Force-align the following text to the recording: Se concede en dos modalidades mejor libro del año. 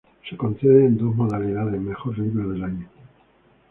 Se 0.27 0.35
concede 0.35 0.87
en 0.87 0.97
dos 0.97 1.13
modalidades 1.15 1.79
mejor 1.79 2.17
libro 2.17 2.49
del 2.49 2.63
año. 2.63 2.89